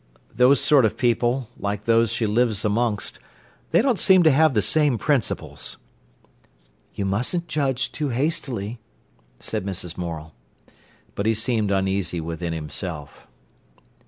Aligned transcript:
Those 0.33 0.59
sort 0.59 0.83
of 0.83 0.97
people, 0.97 1.47
like 1.59 1.85
those 1.85 2.11
she 2.11 2.25
lives 2.25 2.65
amongst, 2.65 3.19
they 3.69 3.83
don't 3.83 3.99
seem 3.99 4.23
to 4.23 4.31
have 4.31 4.55
the 4.55 4.61
same 4.63 4.97
principles." 4.97 5.77
"You 6.95 7.05
mustn't 7.05 7.47
judge 7.47 7.91
too 7.91 8.09
hastily," 8.09 8.79
said 9.39 9.63
Mrs. 9.63 9.99
Morel. 9.99 10.33
But 11.13 11.27
he 11.27 11.35
seemed 11.35 11.69
uneasy 11.69 12.19
within 12.19 12.51
himself. 12.51 13.27